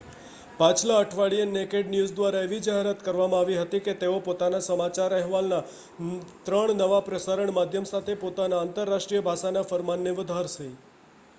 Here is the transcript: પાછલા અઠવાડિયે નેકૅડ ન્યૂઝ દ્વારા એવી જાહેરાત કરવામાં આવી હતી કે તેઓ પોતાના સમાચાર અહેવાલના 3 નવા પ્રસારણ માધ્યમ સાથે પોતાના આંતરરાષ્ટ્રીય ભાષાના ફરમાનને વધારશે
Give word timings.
પાછલા 0.59 0.93
અઠવાડિયે 0.99 1.49
નેકૅડ 1.49 1.89
ન્યૂઝ 1.89 2.13
દ્વારા 2.13 2.39
એવી 2.45 2.61
જાહેરાત 2.67 3.03
કરવામાં 3.03 3.41
આવી 3.41 3.57
હતી 3.57 3.81
કે 3.81 3.93
તેઓ 3.95 4.15
પોતાના 4.19 4.61
સમાચાર 4.61 5.15
અહેવાલના 5.17 5.59
3 6.47 6.77
નવા 6.79 7.01
પ્રસારણ 7.01 7.53
માધ્યમ 7.53 7.87
સાથે 7.91 8.15
પોતાના 8.23 8.63
આંતરરાષ્ટ્રીય 8.63 9.27
ભાષાના 9.29 9.63
ફરમાનને 9.65 10.15
વધારશે 10.15 10.67